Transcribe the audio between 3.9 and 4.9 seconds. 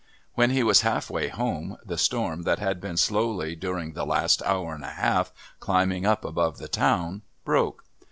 the last hour and a